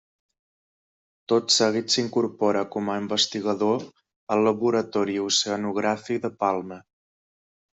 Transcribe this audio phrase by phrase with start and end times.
[1.33, 3.85] Tot seguit s’incorpora com a investigador
[4.37, 6.81] al Laboratori Oceanogràfic de Palma.